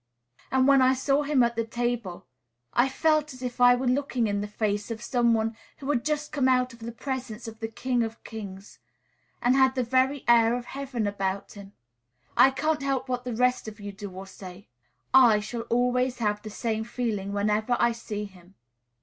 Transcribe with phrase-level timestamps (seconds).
[0.51, 2.25] And when I saw him at table,
[2.73, 6.03] I felt as if I were looking in the face of some one who had
[6.03, 8.79] just come out of the presence of the King of kings,
[9.43, 11.73] and had the very air of heaven about him.
[12.35, 14.67] I can't help what the rest of you do or say;
[15.13, 18.55] I shall always have the same feeling whenever I see him."